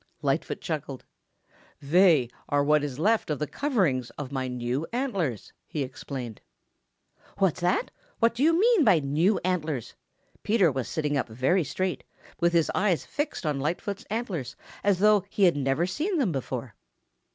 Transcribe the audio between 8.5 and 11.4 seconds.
mean by new antlers?" Peter was sitting up